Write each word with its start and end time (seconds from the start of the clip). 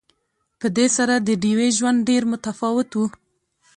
په 0.59 0.67
دې 0.77 0.87
سره 0.97 1.13
د 1.27 1.29
ډیوې 1.43 1.69
ژوند 1.77 1.97
ډېر 2.09 2.23
متفاوت 2.31 2.89
وو 2.93 3.07